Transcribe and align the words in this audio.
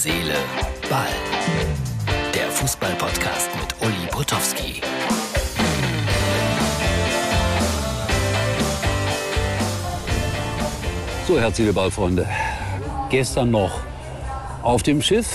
Seele, 0.00 0.36
Ball. 0.88 1.08
Der 2.32 2.48
Fußball-Podcast 2.52 3.50
mit 3.56 3.74
Uli 3.82 4.06
Potowski. 4.12 4.80
So, 11.26 11.40
Herz, 11.40 11.56
Seele, 11.56 11.72
Ball, 11.72 11.90
Freunde. 11.90 12.28
Gestern 13.10 13.50
noch 13.50 13.72
auf 14.62 14.84
dem 14.84 15.02
Schiff 15.02 15.26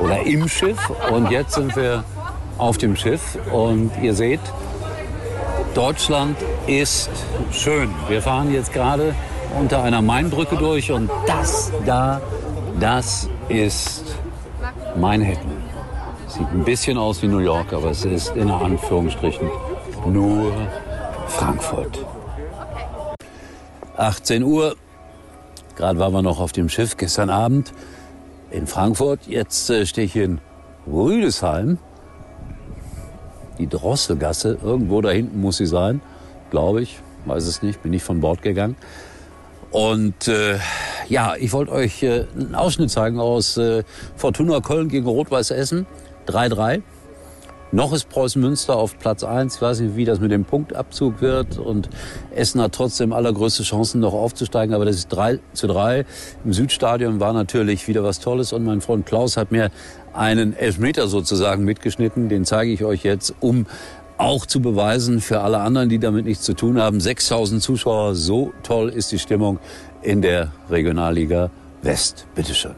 oder 0.00 0.26
im 0.26 0.48
Schiff 0.48 0.90
und 1.12 1.30
jetzt 1.30 1.54
sind 1.54 1.76
wir 1.76 2.02
auf 2.58 2.78
dem 2.78 2.96
Schiff 2.96 3.38
und 3.52 3.92
ihr 4.02 4.14
seht, 4.14 4.40
Deutschland 5.76 6.36
ist 6.66 7.10
schön. 7.52 7.94
Wir 8.08 8.22
fahren 8.22 8.52
jetzt 8.52 8.72
gerade 8.72 9.14
unter 9.56 9.84
einer 9.84 10.02
Mainbrücke 10.02 10.56
durch 10.56 10.90
und 10.90 11.08
das 11.28 11.70
da, 11.86 12.20
das 12.80 13.28
ist 13.48 14.04
Manhattan. 14.96 15.62
Sieht 16.28 16.48
ein 16.48 16.64
bisschen 16.64 16.98
aus 16.98 17.22
wie 17.22 17.28
New 17.28 17.38
York, 17.38 17.72
aber 17.72 17.90
es 17.90 18.04
ist 18.04 18.34
in 18.36 18.50
Anführungsstrichen 18.50 19.48
nur 20.06 20.52
Frankfurt. 21.28 22.04
18 23.96 24.42
Uhr, 24.42 24.74
gerade 25.76 25.98
waren 25.98 26.12
wir 26.12 26.22
noch 26.22 26.40
auf 26.40 26.52
dem 26.52 26.68
Schiff 26.68 26.96
gestern 26.96 27.30
Abend 27.30 27.72
in 28.50 28.66
Frankfurt. 28.66 29.20
Jetzt 29.26 29.70
äh, 29.70 29.86
stehe 29.86 30.06
ich 30.06 30.16
in 30.16 30.40
Rüdesheim. 30.86 31.78
Die 33.58 33.68
Drosselgasse, 33.68 34.58
irgendwo 34.62 35.00
da 35.00 35.10
hinten 35.10 35.40
muss 35.40 35.58
sie 35.58 35.66
sein, 35.66 36.00
glaube 36.50 36.82
ich. 36.82 36.98
Weiß 37.26 37.46
es 37.46 37.62
nicht, 37.62 37.82
bin 37.82 37.92
nicht 37.92 38.02
von 38.02 38.20
Bord 38.20 38.42
gegangen. 38.42 38.76
Und 39.70 40.28
äh, 40.28 40.58
ja, 41.08 41.34
ich 41.36 41.52
wollte 41.52 41.72
euch 41.72 42.02
äh, 42.02 42.26
einen 42.34 42.54
Ausschnitt 42.54 42.90
zeigen 42.90 43.18
aus 43.18 43.56
äh, 43.56 43.84
Fortuna 44.16 44.60
Köln 44.60 44.88
gegen 44.88 45.06
Rot-Weiß 45.06 45.50
Essen. 45.50 45.86
3-3. 46.26 46.82
Noch 47.72 47.92
ist 47.92 48.08
Preußen 48.08 48.40
Münster 48.40 48.76
auf 48.76 48.98
Platz 49.00 49.24
1. 49.24 49.56
Ich 49.56 49.60
weiß 49.62 49.80
nicht, 49.80 49.96
wie 49.96 50.04
das 50.04 50.20
mit 50.20 50.30
dem 50.30 50.44
Punktabzug 50.44 51.20
wird. 51.20 51.58
Und 51.58 51.88
Essen 52.32 52.60
hat 52.60 52.72
trotzdem 52.72 53.12
allergrößte 53.12 53.64
Chancen, 53.64 54.00
noch 54.00 54.14
aufzusteigen. 54.14 54.74
Aber 54.74 54.84
das 54.84 54.94
ist 54.94 55.08
3 55.08 55.40
zu 55.54 55.66
3. 55.66 56.06
Im 56.44 56.52
Südstadion 56.52 57.18
war 57.18 57.32
natürlich 57.32 57.88
wieder 57.88 58.04
was 58.04 58.20
Tolles. 58.20 58.52
Und 58.52 58.64
mein 58.64 58.80
Freund 58.80 59.06
Klaus 59.06 59.36
hat 59.36 59.50
mir 59.50 59.72
einen 60.12 60.56
Elfmeter 60.56 61.08
sozusagen 61.08 61.64
mitgeschnitten. 61.64 62.28
Den 62.28 62.44
zeige 62.44 62.70
ich 62.70 62.84
euch 62.84 63.02
jetzt, 63.02 63.34
um 63.40 63.66
auch 64.24 64.46
zu 64.46 64.60
beweisen 64.60 65.20
für 65.20 65.40
alle 65.40 65.58
anderen, 65.58 65.88
die 65.88 65.98
damit 65.98 66.24
nichts 66.24 66.44
zu 66.44 66.54
tun 66.54 66.80
haben. 66.80 66.98
6000 67.00 67.62
Zuschauer, 67.62 68.14
so 68.14 68.52
toll 68.62 68.88
ist 68.88 69.12
die 69.12 69.18
Stimmung 69.18 69.58
in 70.02 70.22
der 70.22 70.52
Regionalliga 70.70 71.50
West. 71.82 72.26
Bitteschön. 72.34 72.74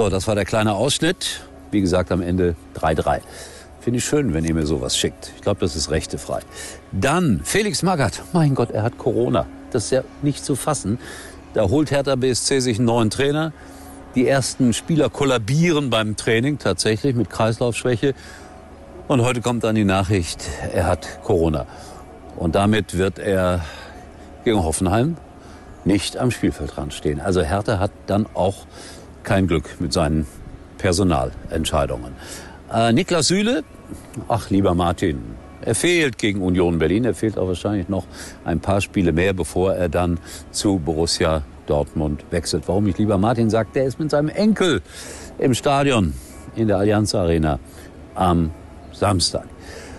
So, 0.00 0.08
das 0.08 0.26
war 0.26 0.34
der 0.34 0.46
kleine 0.46 0.76
Ausschnitt. 0.76 1.42
Wie 1.72 1.82
gesagt, 1.82 2.10
am 2.10 2.22
Ende 2.22 2.54
3-3. 2.74 3.20
Finde 3.80 3.98
ich 3.98 4.04
schön, 4.04 4.34
wenn 4.34 4.44
ihr 4.44 4.54
mir 4.54 4.66
sowas 4.66 4.96
schickt. 4.96 5.32
Ich 5.36 5.42
glaube, 5.42 5.60
das 5.60 5.74
ist 5.74 5.90
rechtefrei. 5.90 6.40
Dann 6.92 7.40
Felix 7.44 7.82
Magath. 7.82 8.22
Mein 8.34 8.54
Gott, 8.54 8.70
er 8.70 8.82
hat 8.82 8.98
Corona. 8.98 9.46
Das 9.70 9.84
ist 9.84 9.90
ja 9.90 10.02
nicht 10.20 10.44
zu 10.44 10.54
fassen. 10.54 10.98
Da 11.54 11.68
holt 11.68 11.90
Hertha 11.90 12.14
BSC 12.14 12.60
sich 12.60 12.78
einen 12.78 12.86
neuen 12.86 13.08
Trainer. 13.08 13.52
Die 14.14 14.28
ersten 14.28 14.74
Spieler 14.74 15.08
kollabieren 15.08 15.88
beim 15.88 16.16
Training 16.16 16.58
tatsächlich 16.58 17.16
mit 17.16 17.30
Kreislaufschwäche. 17.30 18.14
Und 19.08 19.22
heute 19.22 19.40
kommt 19.40 19.64
dann 19.64 19.74
die 19.74 19.84
Nachricht, 19.84 20.44
er 20.74 20.86
hat 20.86 21.22
Corona. 21.24 21.66
Und 22.36 22.54
damit 22.56 22.98
wird 22.98 23.18
er 23.18 23.64
gegen 24.44 24.62
Hoffenheim 24.62 25.16
nicht 25.84 26.18
am 26.18 26.30
Spielfeldrand 26.30 26.92
stehen. 26.92 27.20
Also 27.20 27.40
Hertha 27.40 27.78
hat 27.78 27.92
dann 28.06 28.26
auch 28.34 28.66
kein 29.22 29.46
Glück 29.46 29.80
mit 29.80 29.92
seinen 29.92 30.26
Personalentscheidungen. 30.78 32.12
Äh, 32.72 32.92
Niklas 32.92 33.26
Süle, 33.26 33.64
ach 34.28 34.48
lieber 34.50 34.74
Martin, 34.74 35.20
er 35.62 35.74
fehlt 35.74 36.18
gegen 36.18 36.40
Union 36.40 36.78
Berlin. 36.78 37.04
Er 37.04 37.14
fehlt 37.14 37.36
auch 37.36 37.48
wahrscheinlich 37.48 37.88
noch 37.88 38.06
ein 38.44 38.60
paar 38.60 38.80
Spiele 38.80 39.12
mehr, 39.12 39.32
bevor 39.32 39.74
er 39.74 39.88
dann 39.88 40.18
zu 40.52 40.78
Borussia 40.78 41.42
Dortmund 41.66 42.24
wechselt. 42.30 42.64
Warum 42.66 42.86
ich 42.86 42.96
lieber 42.96 43.18
Martin 43.18 43.50
sagt, 43.50 43.74
der 43.74 43.84
ist 43.84 43.98
mit 43.98 44.10
seinem 44.10 44.28
Enkel 44.28 44.82
im 45.38 45.52
Stadion 45.54 46.14
in 46.54 46.68
der 46.68 46.78
Allianz 46.78 47.14
Arena 47.14 47.58
am 48.14 48.50
Samstag. 48.92 49.46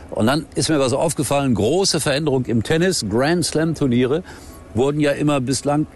Und 0.09 0.27
dann 0.27 0.45
ist 0.55 0.69
mir 0.69 0.79
was 0.79 0.93
aufgefallen, 0.93 1.53
große 1.53 1.99
Veränderung 1.99 2.45
im 2.45 2.63
Tennis. 2.63 3.05
Grand 3.09 3.45
Slam 3.45 3.75
Turniere 3.75 4.23
wurden 4.73 4.99
ja 4.99 5.11
immer 5.11 5.41
bislang 5.41 5.87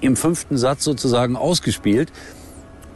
im 0.00 0.14
fünften 0.14 0.56
Satz 0.58 0.84
sozusagen 0.84 1.36
ausgespielt. 1.36 2.12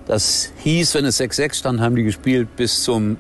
Das 0.07 0.53
hieß, 0.59 0.95
wenn 0.95 1.05
es 1.05 1.21
6-6 1.21 1.55
stand, 1.55 1.81
haben 1.81 1.97
die 1.97 2.03
gespielt 2.03 2.57
bis 2.57 2.83
zum 2.83 3.17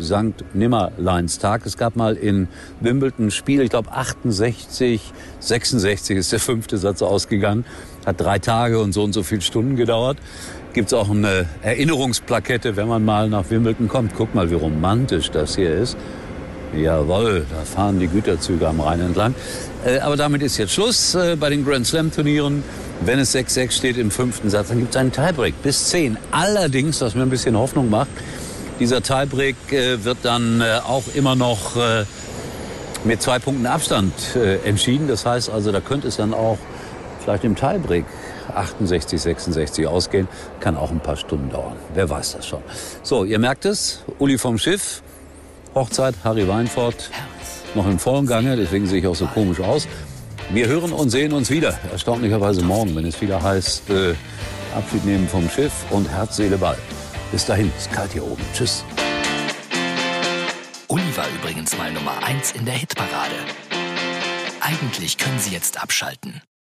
St. 0.00 0.44
Nimmerleinstag. 0.54 1.66
Es 1.66 1.76
gab 1.76 1.96
mal 1.96 2.16
in 2.16 2.48
Wimbledon 2.80 3.26
ein 3.26 3.30
Spiel, 3.30 3.60
ich 3.60 3.70
glaube 3.70 3.92
68, 3.92 5.12
66 5.40 6.16
ist 6.16 6.32
der 6.32 6.40
fünfte 6.40 6.78
Satz 6.78 7.02
ausgegangen. 7.02 7.64
Hat 8.06 8.20
drei 8.20 8.38
Tage 8.38 8.80
und 8.80 8.92
so 8.92 9.02
und 9.02 9.12
so 9.12 9.22
viele 9.22 9.42
Stunden 9.42 9.76
gedauert. 9.76 10.18
Gibt's 10.72 10.94
auch 10.94 11.10
eine 11.10 11.46
Erinnerungsplakette, 11.62 12.76
wenn 12.76 12.88
man 12.88 13.04
mal 13.04 13.28
nach 13.28 13.50
Wimbledon 13.50 13.88
kommt. 13.88 14.12
Guck 14.16 14.34
mal, 14.34 14.50
wie 14.50 14.54
romantisch 14.54 15.30
das 15.30 15.56
hier 15.56 15.74
ist. 15.74 15.96
Jawohl, 16.74 17.44
da 17.50 17.64
fahren 17.64 18.00
die 18.00 18.08
Güterzüge 18.08 18.66
am 18.66 18.80
Rhein 18.80 19.00
entlang. 19.00 19.34
Äh, 19.84 19.98
aber 19.98 20.16
damit 20.16 20.42
ist 20.42 20.56
jetzt 20.56 20.72
Schluss 20.72 21.14
äh, 21.14 21.36
bei 21.36 21.50
den 21.50 21.64
Grand 21.64 21.86
Slam 21.86 22.10
Turnieren. 22.10 22.64
Wenn 23.04 23.18
es 23.18 23.34
6-6 23.34 23.72
steht 23.72 23.98
im 23.98 24.10
fünften 24.10 24.48
Satz, 24.48 24.68
dann 24.68 24.78
gibt 24.78 24.94
es 24.94 24.96
einen 24.96 25.12
Tiebreak 25.12 25.60
bis 25.62 25.88
10. 25.88 26.16
Allerdings, 26.30 27.00
was 27.00 27.14
mir 27.14 27.22
ein 27.22 27.30
bisschen 27.30 27.58
Hoffnung 27.58 27.90
macht, 27.90 28.08
dieser 28.80 29.02
Tiebreak 29.02 29.56
äh, 29.70 30.02
wird 30.04 30.18
dann 30.22 30.62
auch 30.62 31.04
immer 31.14 31.34
noch 31.34 31.76
mit 33.04 33.20
zwei 33.20 33.38
Punkten 33.38 33.66
Abstand 33.66 34.12
entschieden. 34.64 35.08
Das 35.08 35.26
heißt 35.26 35.50
also, 35.50 35.72
da 35.72 35.80
könnte 35.80 36.08
es 36.08 36.16
dann 36.16 36.32
auch 36.32 36.58
vielleicht 37.22 37.44
im 37.44 37.56
Tiebreak 37.56 38.04
68, 38.54 39.20
66 39.20 39.86
ausgehen. 39.86 40.28
Kann 40.60 40.76
auch 40.76 40.90
ein 40.90 41.00
paar 41.00 41.16
Stunden 41.16 41.50
dauern. 41.50 41.76
Wer 41.94 42.08
weiß 42.08 42.36
das 42.36 42.46
schon. 42.46 42.62
So, 43.02 43.24
ihr 43.24 43.38
merkt 43.38 43.64
es. 43.64 44.04
Uli 44.18 44.38
vom 44.38 44.58
Schiff. 44.58 45.02
Hochzeit, 45.74 46.14
Harry 46.24 46.46
Weinfurt. 46.46 47.10
Noch 47.74 47.86
im 47.86 47.98
vollen 47.98 48.26
Gange, 48.26 48.56
deswegen 48.56 48.86
sehe 48.86 48.98
ich 49.00 49.06
auch 49.06 49.14
so 49.14 49.26
komisch 49.26 49.60
aus. 49.60 49.88
Wir 50.50 50.66
hören 50.66 50.92
und 50.92 51.10
sehen 51.10 51.32
uns 51.32 51.50
wieder, 51.50 51.78
erstaunlicherweise 51.90 52.62
morgen, 52.62 52.94
wenn 52.94 53.06
es 53.06 53.20
wieder 53.20 53.42
heißt, 53.42 53.88
äh, 53.90 54.14
Abschied 54.74 55.04
nehmen 55.06 55.26
vom 55.28 55.48
Schiff 55.48 55.72
und 55.90 56.08
Herz, 56.10 56.36
Seele, 56.36 56.58
Ball. 56.58 56.76
Bis 57.30 57.46
dahin, 57.46 57.72
ist 57.78 57.90
kalt 57.90 58.12
hier 58.12 58.24
oben. 58.24 58.42
Tschüss. 58.54 58.84
Uli 60.88 61.16
war 61.16 61.26
übrigens 61.40 61.76
mal 61.78 61.90
Nummer 61.90 62.22
1 62.22 62.52
in 62.52 62.66
der 62.66 62.74
Hitparade. 62.74 63.36
Eigentlich 64.60 65.16
können 65.16 65.38
Sie 65.38 65.50
jetzt 65.50 65.82
abschalten. 65.82 66.42